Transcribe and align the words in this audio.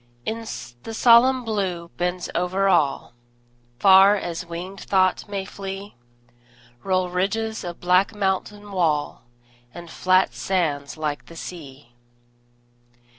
The 0.25 0.95
solemn 0.95 1.45
Blue 1.45 1.89
bends 1.95 2.27
over 2.33 2.67
all; 2.67 3.13
Far 3.77 4.15
as 4.15 4.43
winged 4.47 4.79
thought 4.81 5.29
may 5.29 5.45
flee 5.45 5.93
Roll 6.81 7.11
ridges 7.11 7.63
of 7.63 7.79
black 7.79 8.15
mountain 8.15 8.71
wall, 8.71 9.25
And 9.75 9.91
flat 9.91 10.33
sands 10.33 10.97
like 10.97 11.27
the 11.27 11.35
sea. 11.35 11.93